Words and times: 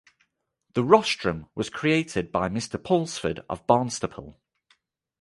The 0.73 0.83
rostrum 0.83 1.45
was 1.53 1.69
created 1.69 2.31
by 2.31 2.49
Mister 2.49 2.79
Pulsford 2.79 3.45
of 3.47 3.67
Barnstaple. 3.67 4.33